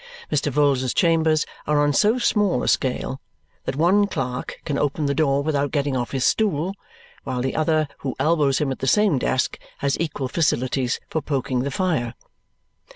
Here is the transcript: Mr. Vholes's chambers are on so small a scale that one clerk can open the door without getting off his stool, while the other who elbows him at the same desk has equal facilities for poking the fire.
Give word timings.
Mr. 0.31 0.51
Vholes's 0.51 0.95
chambers 0.95 1.45
are 1.67 1.79
on 1.79 1.93
so 1.93 2.17
small 2.17 2.63
a 2.63 2.67
scale 2.67 3.21
that 3.65 3.75
one 3.75 4.07
clerk 4.07 4.55
can 4.65 4.79
open 4.79 5.05
the 5.05 5.13
door 5.13 5.43
without 5.43 5.69
getting 5.69 5.95
off 5.95 6.09
his 6.09 6.25
stool, 6.25 6.73
while 7.23 7.39
the 7.39 7.55
other 7.55 7.87
who 7.99 8.15
elbows 8.17 8.57
him 8.57 8.71
at 8.71 8.79
the 8.79 8.87
same 8.87 9.19
desk 9.19 9.59
has 9.77 9.99
equal 9.99 10.27
facilities 10.27 10.99
for 11.07 11.21
poking 11.21 11.59
the 11.59 11.69
fire. 11.69 12.15